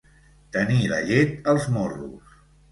Tenir 0.57 0.79
la 0.93 0.99
llet 1.11 1.47
als 1.55 1.71
morros. 1.79 2.37